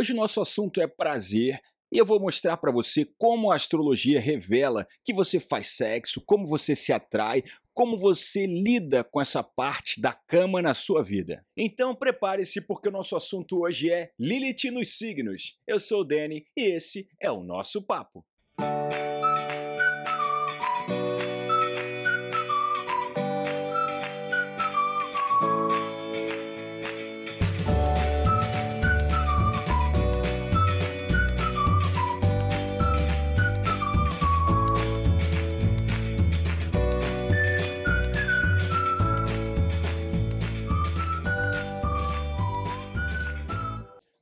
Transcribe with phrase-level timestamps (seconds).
[0.00, 1.60] Hoje nosso assunto é prazer
[1.92, 6.46] e eu vou mostrar para você como a astrologia revela que você faz sexo, como
[6.46, 11.44] você se atrai, como você lida com essa parte da cama na sua vida.
[11.54, 15.58] Então prepare-se porque o nosso assunto hoje é Lilith nos signos.
[15.66, 18.24] Eu sou o Danny e esse é o nosso papo.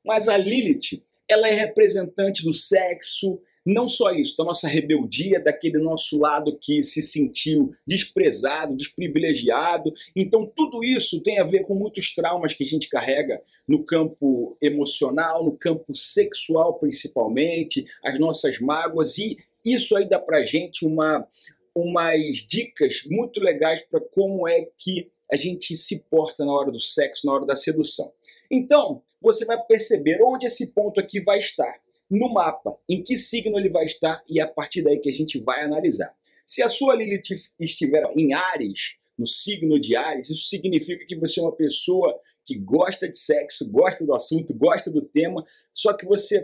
[0.09, 5.77] Mas a Lilith, ela é representante do sexo, não só isso, da nossa rebeldia, daquele
[5.77, 9.93] nosso lado que se sentiu desprezado, desprivilegiado.
[10.17, 14.57] Então, tudo isso tem a ver com muitos traumas que a gente carrega no campo
[14.63, 21.29] emocional, no campo sexual principalmente, as nossas mágoas, e isso aí dá pra gente uma,
[21.75, 26.81] umas dicas muito legais para como é que a gente se porta na hora do
[26.81, 28.11] sexo, na hora da sedução.
[28.51, 31.75] Então, você vai perceber onde esse ponto aqui vai estar
[32.11, 35.13] no mapa, em que signo ele vai estar e é a partir daí que a
[35.13, 36.15] gente vai analisar.
[36.47, 41.41] Se a sua Lilith estiver em Ares, no signo de Ares, isso significa que você
[41.41, 45.45] é uma pessoa que gosta de sexo, gosta do assunto, gosta do tema,
[45.75, 46.43] só que você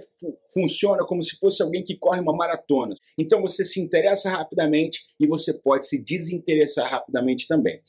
[0.53, 2.94] funciona como se fosse alguém que corre uma maratona.
[3.16, 7.81] Então você se interessa rapidamente e você pode se desinteressar rapidamente também.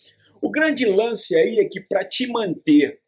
[0.42, 3.02] O grande lance aí é que para te manter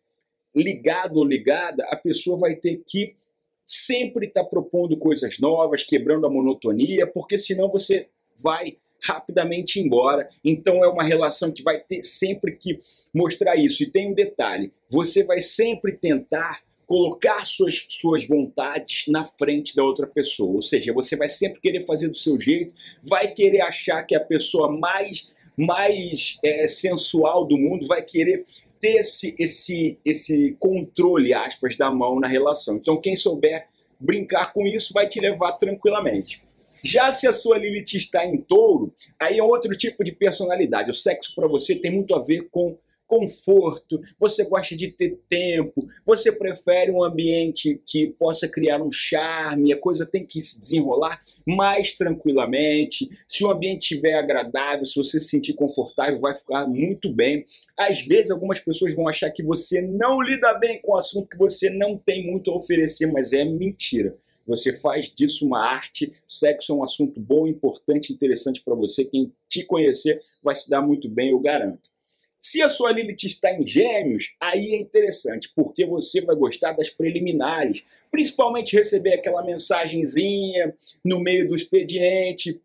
[0.57, 3.15] ligado ou ligada, a pessoa vai ter que
[3.63, 10.29] sempre estar tá propondo coisas novas, quebrando a monotonia, porque senão você vai rapidamente embora.
[10.43, 12.79] Então é uma relação que vai ter sempre que
[13.13, 13.83] mostrar isso.
[13.83, 19.83] E tem um detalhe: você vai sempre tentar colocar suas, suas vontades na frente da
[19.83, 20.55] outra pessoa.
[20.55, 24.17] Ou seja, você vai sempre querer fazer do seu jeito, vai querer achar que é
[24.17, 28.45] a pessoa mais mais é, sensual do mundo vai querer
[28.79, 32.77] ter esse, esse, esse controle, aspas, da mão na relação.
[32.77, 33.67] Então, quem souber
[33.99, 36.43] brincar com isso vai te levar tranquilamente.
[36.83, 40.91] Já se a sua Lilith está em touro, aí é outro tipo de personalidade.
[40.91, 45.87] O sexo para você tem muito a ver com conforto, você gosta de ter tempo,
[46.05, 51.21] você prefere um ambiente que possa criar um charme, a coisa tem que se desenrolar
[51.45, 53.09] mais tranquilamente.
[53.27, 57.45] Se o ambiente estiver agradável, se você se sentir confortável, vai ficar muito bem.
[57.77, 61.37] Às vezes, algumas pessoas vão achar que você não lida bem com o assunto, que
[61.37, 64.17] você não tem muito a oferecer, mas é mentira.
[64.45, 66.13] Você faz disso uma arte.
[66.25, 69.03] Sexo é um assunto bom, importante, interessante para você.
[69.03, 71.96] Quem te conhecer vai se dar muito bem, eu garanto.
[72.39, 76.89] Se a sua Lilith está em gêmeos, aí é interessante, porque você vai gostar das
[76.89, 82.61] preliminares, principalmente receber aquela mensagenzinha no meio do expediente,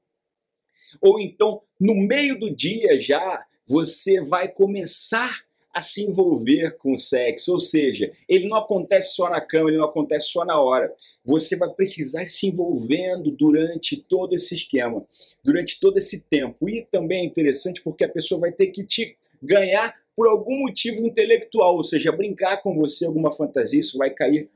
[1.00, 5.42] ou então no meio do dia já você vai começar
[5.74, 9.78] a se envolver com o sexo, ou seja, ele não acontece só na cama, ele
[9.78, 10.94] não acontece só na hora.
[11.24, 15.02] Você vai precisar se envolvendo durante todo esse esquema,
[15.42, 16.68] durante todo esse tempo.
[16.68, 21.06] E também é interessante porque a pessoa vai ter que te ganhar por algum motivo
[21.06, 24.50] intelectual, ou seja, brincar com você alguma fantasia, isso vai cair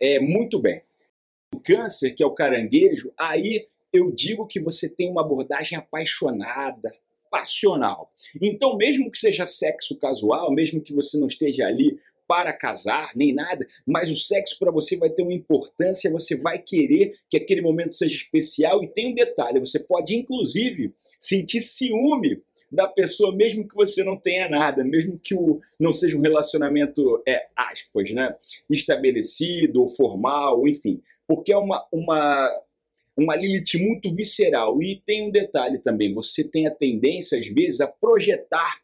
[0.00, 0.82] é, muito bem.
[1.54, 6.90] O câncer, que é o caranguejo, aí eu digo que você tem uma abordagem apaixonada,
[7.30, 8.12] passional.
[8.40, 13.34] Então, mesmo que seja sexo casual, mesmo que você não esteja ali para casar, nem
[13.34, 17.60] nada, mas o sexo para você vai ter uma importância, você vai querer que aquele
[17.60, 22.40] momento seja especial e tem um detalhe, você pode inclusive sentir ciúme
[22.70, 27.20] da pessoa, mesmo que você não tenha nada, mesmo que o, não seja um relacionamento,
[27.26, 28.36] é, aspas, né,
[28.68, 32.62] estabelecido ou formal, enfim, porque é uma, uma,
[33.16, 34.80] uma Lilith muito visceral.
[34.80, 38.80] E tem um detalhe também, você tem a tendência, às vezes, a projetar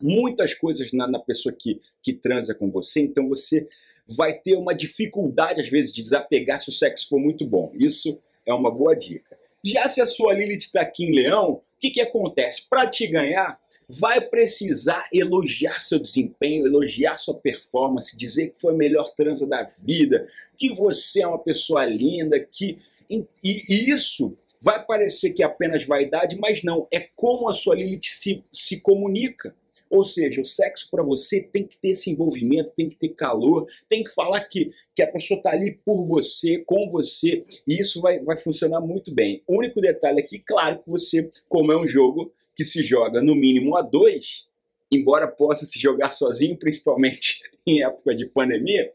[0.00, 3.68] muitas coisas na, na pessoa que, que transa com você, então você
[4.06, 7.72] vai ter uma dificuldade, às vezes, de desapegar se o sexo for muito bom.
[7.74, 9.38] Isso é uma boa dica.
[9.64, 12.68] Já se a sua Lilith está aqui em Leão, que, que acontece?
[12.70, 18.76] Para te ganhar, vai precisar elogiar seu desempenho, elogiar sua performance, dizer que foi a
[18.76, 20.26] melhor transa da vida,
[20.56, 22.78] que você é uma pessoa linda, que
[23.10, 27.74] e, e isso vai parecer que é apenas vaidade, mas não, é como a sua
[27.74, 29.54] Lilith se, se comunica.
[29.92, 33.66] Ou seja, o sexo para você tem que ter esse envolvimento, tem que ter calor,
[33.90, 38.00] tem que falar que, que a pessoa está ali por você, com você, e isso
[38.00, 39.42] vai, vai funcionar muito bem.
[39.46, 43.34] O único detalhe aqui, claro que você, como é um jogo que se joga no
[43.34, 44.46] mínimo a dois,
[44.90, 48.90] embora possa se jogar sozinho, principalmente em época de pandemia,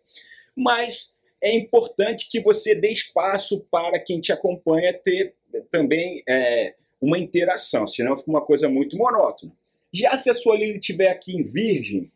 [0.55, 5.35] mas é importante que você dê espaço para quem te acompanha ter
[5.69, 9.53] também é, uma interação, senão fica uma coisa muito monótona.
[9.97, 12.11] Já se a sua Lilith estiver aqui em Virgem,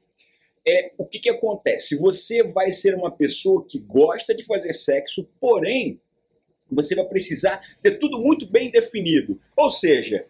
[0.68, 1.98] é, o que, que acontece?
[1.98, 6.00] Você vai ser uma pessoa que gosta de fazer sexo, porém,
[6.70, 9.42] você vai precisar ter tudo muito bem definido.
[9.58, 10.26] Ou seja,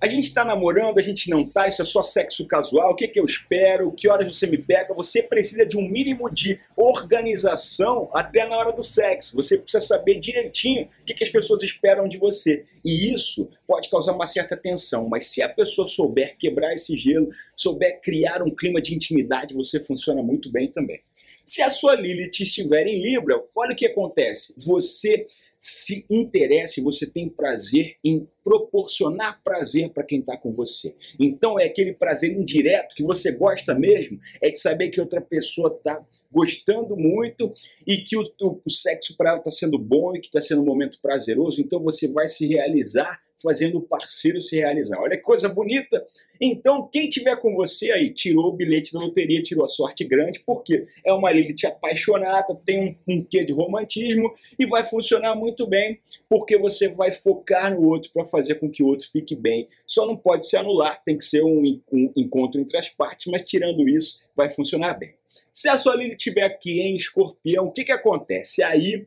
[0.00, 3.08] a gente está namorando, a gente não está, isso é só sexo casual, o que,
[3.08, 8.10] que eu espero, que horas você me pega, você precisa de um mínimo de organização
[8.12, 9.34] até na hora do sexo.
[9.36, 12.64] Você precisa saber direitinho o que, que as pessoas esperam de você.
[12.84, 17.30] E isso pode causar uma certa tensão, mas se a pessoa souber quebrar esse gelo,
[17.56, 21.00] souber criar um clima de intimidade, você funciona muito bem também.
[21.44, 24.54] Se a sua Lilith estiver em Libra, olha o que acontece.
[24.58, 25.26] Você
[25.66, 30.94] se interessa e você tem prazer em proporcionar prazer para quem está com você.
[31.18, 35.74] Então é aquele prazer indireto que você gosta mesmo, é de saber que outra pessoa
[35.74, 37.50] está gostando muito
[37.86, 40.60] e que o, o, o sexo para ela está sendo bom e que está sendo
[40.60, 41.62] um momento prazeroso.
[41.62, 44.98] Então você vai se realizar fazendo o parceiro se realizar.
[44.98, 46.04] Olha que coisa bonita.
[46.40, 50.40] Então, quem tiver com você aí, tirou o bilhete da loteria, tirou a sorte grande,
[50.40, 55.66] porque é uma Lilith apaixonada, tem um, um quê de romantismo e vai funcionar muito
[55.66, 59.68] bem, porque você vai focar no outro para fazer com que o outro fique bem.
[59.86, 63.44] Só não pode se anular, tem que ser um, um encontro entre as partes, mas
[63.44, 65.14] tirando isso, vai funcionar bem.
[65.52, 68.62] Se a sua Lilith estiver aqui em escorpião, o que, que acontece?
[68.62, 69.06] Aí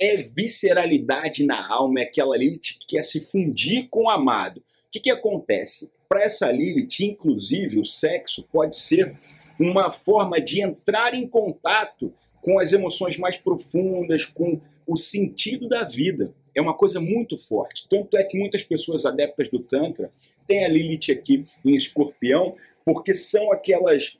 [0.00, 4.58] é visceralidade na alma, é aquela Lilith que quer se fundir com o amado.
[4.58, 5.92] O que, que acontece?
[6.08, 9.16] Para essa Lilith, inclusive, o sexo pode ser
[9.58, 15.84] uma forma de entrar em contato com as emoções mais profundas, com o sentido da
[15.84, 16.34] vida.
[16.54, 17.88] É uma coisa muito forte.
[17.88, 20.10] Tanto é que muitas pessoas adeptas do Tantra
[20.46, 22.54] têm a Lilith aqui em escorpião,
[22.84, 24.18] porque são aquelas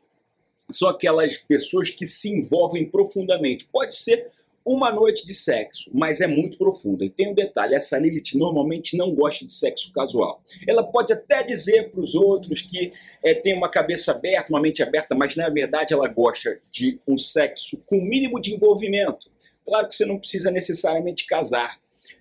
[0.73, 3.69] são aquelas pessoas que se envolvem profundamente.
[3.71, 4.31] Pode ser
[4.65, 7.05] uma noite de sexo, mas é muito profunda.
[7.05, 10.43] E tem um detalhe: essa Lilith normalmente não gosta de sexo casual.
[10.67, 14.83] Ela pode até dizer para os outros que é, tem uma cabeça aberta, uma mente
[14.83, 19.31] aberta, mas na verdade ela gosta de um sexo com mínimo de envolvimento.
[19.67, 21.79] Claro que você não precisa necessariamente casar,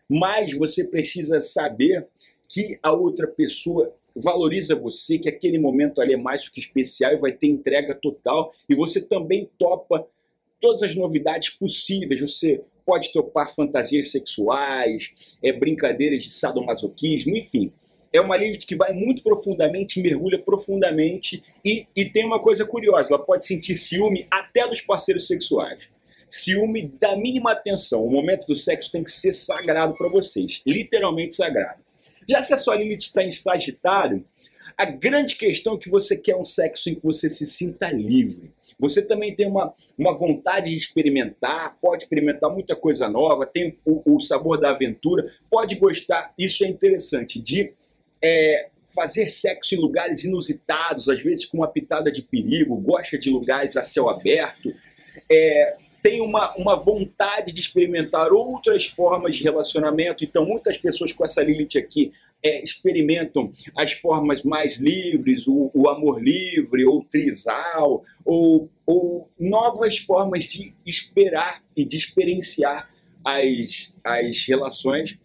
[0.09, 2.07] mas você precisa saber
[2.49, 7.13] que a outra pessoa valoriza você, que aquele momento ali é mais do que especial
[7.13, 10.07] e vai ter entrega total, e você também topa
[10.63, 12.21] todas as novidades possíveis.
[12.21, 15.11] Você pode topar fantasias sexuais,
[15.43, 17.69] é, brincadeiras de sadomasoquismo, enfim.
[18.13, 23.13] É uma Lilith que vai muito profundamente, mergulha profundamente e, e tem uma coisa curiosa,
[23.13, 25.83] ela pode sentir ciúme até dos parceiros sexuais.
[26.29, 28.05] Ciúme da mínima atenção.
[28.05, 31.81] O momento do sexo tem que ser sagrado para vocês, literalmente sagrado.
[32.29, 34.25] Já se a sua Lilith está em Sagitário,
[34.77, 38.51] a grande questão é que você quer um sexo em que você se sinta livre.
[38.83, 44.15] Você também tem uma, uma vontade de experimentar, pode experimentar muita coisa nova, tem o,
[44.15, 47.71] o sabor da aventura, pode gostar, isso é interessante, de
[48.21, 53.29] é, fazer sexo em lugares inusitados, às vezes com uma pitada de perigo, gosta de
[53.29, 54.73] lugares a céu aberto,
[55.31, 60.25] é, tem uma, uma vontade de experimentar outras formas de relacionamento.
[60.25, 62.11] Então, muitas pessoas com essa Lilith aqui
[62.43, 69.97] é, experimentam as formas mais livres, o, o amor livre, ou trisal, ou, ou, novas
[69.97, 72.89] formas de esperar e de experienciar
[73.23, 75.17] as, as relações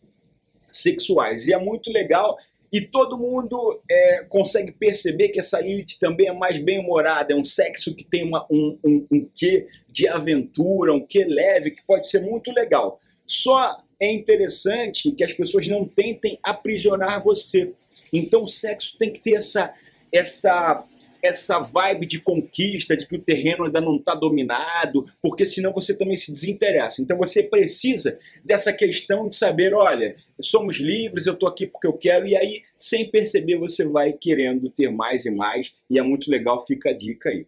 [0.70, 1.46] sexuais.
[1.46, 2.36] E é muito legal
[2.72, 7.44] e todo mundo é, consegue perceber que essa Lilith também é mais bem-humorada, é um
[7.44, 12.08] sexo que tem uma, um, um, um quê de aventura, um quê leve, que pode
[12.08, 13.00] ser muito legal.
[13.26, 17.72] Só é interessante que as pessoas não tentem aprisionar você.
[18.12, 19.74] Então o sexo tem que ter essa,
[20.12, 20.84] essa,
[21.22, 25.96] essa vibe de conquista, de que o terreno ainda não está dominado, porque senão você
[25.96, 27.02] também se desinteressa.
[27.02, 31.92] Então você precisa dessa questão de saber, olha, somos livres, eu estou aqui porque eu
[31.92, 36.30] quero, e aí, sem perceber, você vai querendo ter mais e mais, e é muito
[36.30, 37.46] legal, fica a dica aí.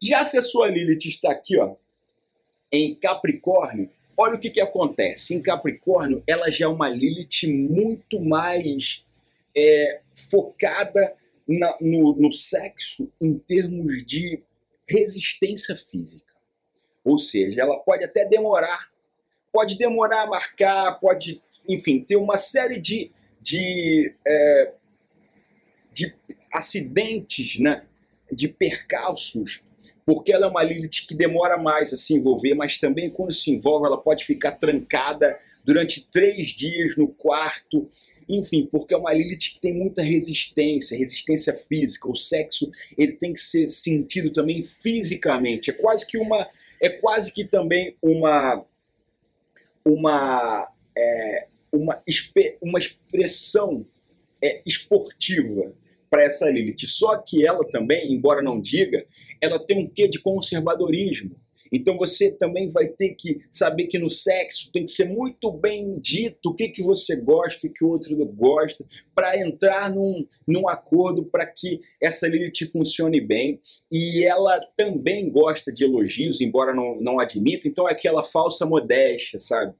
[0.00, 1.74] Já se a sua Lilith está aqui, ó,
[2.70, 5.34] em Capricórnio, olha o que, que acontece.
[5.34, 9.04] Em Capricórnio, ela já é uma Lilith muito mais
[9.56, 11.14] é, focada
[11.46, 14.42] na, no, no sexo em termos de
[14.88, 16.34] resistência física.
[17.04, 18.90] Ou seja, ela pode até demorar,
[19.52, 24.72] pode demorar a marcar, pode, enfim, ter uma série de, de, é,
[25.92, 26.14] de
[26.52, 27.84] acidentes, né?
[28.30, 29.62] de percalços
[30.06, 33.50] porque ela é uma Lilith que demora mais a se envolver, mas também quando se
[33.50, 37.90] envolve ela pode ficar trancada durante três dias no quarto,
[38.28, 42.08] enfim, porque é uma Lilith que tem muita resistência, resistência física.
[42.08, 45.70] O sexo ele tem que ser sentido também fisicamente.
[45.70, 46.48] É quase que uma,
[46.80, 48.64] é quase que também uma
[49.84, 52.02] uma, é, uma,
[52.60, 53.86] uma expressão
[54.42, 55.72] é, esportiva
[56.10, 56.86] para essa Lilith.
[56.86, 59.06] Só que ela também, embora não diga,
[59.40, 61.36] ela tem um quê de conservadorismo.
[61.72, 65.98] Então você também vai ter que saber que no sexo tem que ser muito bem
[65.98, 70.68] dito o que, que você gosta, o que, o outro gosta, para entrar num, num
[70.68, 73.60] acordo para que essa Lilith funcione bem.
[73.90, 79.38] E ela também gosta de elogios, embora não, não admita, então é aquela falsa modéstia,
[79.38, 79.74] sabe?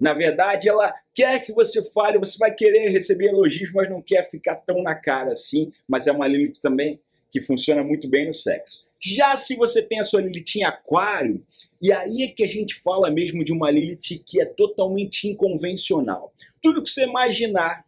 [0.00, 4.30] Na verdade, ela quer que você fale, você vai querer receber elogios, mas não quer
[4.30, 5.72] ficar tão na cara assim.
[5.88, 7.00] Mas é uma Lilith também
[7.32, 8.87] que funciona muito bem no sexo.
[9.00, 11.44] Já se você tem a sua Lilith em aquário,
[11.80, 16.32] e aí é que a gente fala mesmo de uma Lilith que é totalmente inconvencional.
[16.60, 17.86] Tudo que você imaginar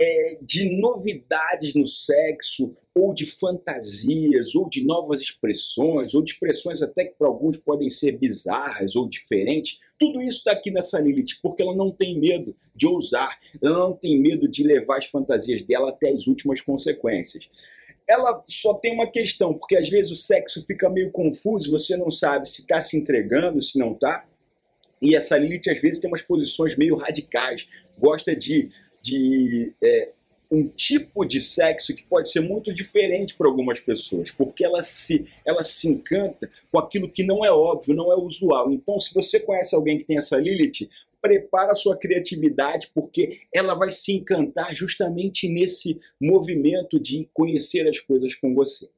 [0.00, 6.82] é, de novidades no sexo, ou de fantasias, ou de novas expressões, ou de expressões
[6.82, 11.38] até que para alguns podem ser bizarras ou diferentes, tudo isso está aqui nessa Lilith,
[11.42, 15.62] porque ela não tem medo de ousar, ela não tem medo de levar as fantasias
[15.62, 17.48] dela até as últimas consequências
[18.06, 22.10] ela só tem uma questão, porque às vezes o sexo fica meio confuso, você não
[22.10, 24.26] sabe se está se entregando, se não está.
[25.00, 27.66] E essa Lilith às vezes tem umas posições meio radicais,
[27.98, 28.70] gosta de,
[29.02, 30.10] de é,
[30.50, 35.26] um tipo de sexo que pode ser muito diferente para algumas pessoas, porque ela se,
[35.44, 38.70] ela se encanta com aquilo que não é óbvio, não é usual.
[38.72, 40.88] Então, se você conhece alguém que tem essa Lilith,
[41.24, 47.98] prepara a sua criatividade, porque ela vai se encantar justamente nesse movimento de conhecer as
[47.98, 48.90] coisas com você.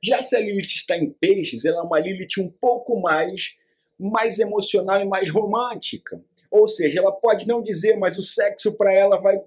[0.00, 3.56] Já se a Lilith está em peixes, ela é uma Lilith um pouco mais,
[3.98, 6.22] mais emocional e mais romântica.
[6.48, 9.40] Ou seja, ela pode não dizer, mas o sexo para ela vai,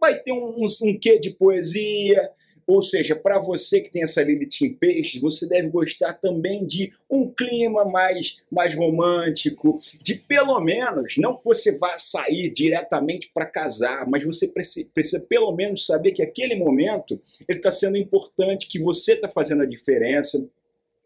[0.00, 2.30] vai ter um, um, um quê de poesia,
[2.66, 6.92] ou seja, para você que tem essa Lilith em peixes, você deve gostar também de
[7.08, 13.46] um clima mais, mais romântico, de pelo menos, não que você vá sair diretamente para
[13.46, 18.66] casar, mas você precisa, precisa, pelo menos saber que aquele momento ele está sendo importante,
[18.66, 20.44] que você está fazendo a diferença,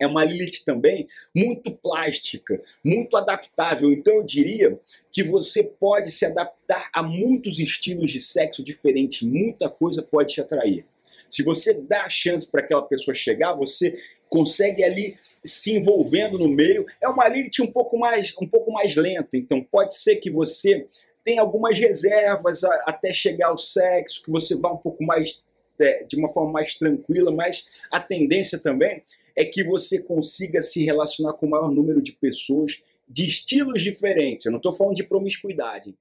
[0.01, 3.93] é uma Lilith também muito plástica, muito adaptável.
[3.93, 4.81] Então eu diria
[5.13, 10.41] que você pode se adaptar a muitos estilos de sexo diferentes, muita coisa pode te
[10.41, 10.87] atrair.
[11.31, 16.49] Se você dá a chance para aquela pessoa chegar, você consegue ali se envolvendo no
[16.49, 16.85] meio.
[17.01, 20.87] É uma Lilith um pouco mais, um pouco mais lenta, então pode ser que você
[21.25, 25.43] tenha algumas reservas a, até chegar ao sexo, que você vá um pouco mais
[25.79, 29.03] é, de uma forma mais tranquila, mas a tendência também
[29.37, 34.47] é que você consiga se relacionar com o maior número de pessoas de estilos diferentes.
[34.47, 35.95] Eu não estou falando de promiscuidade.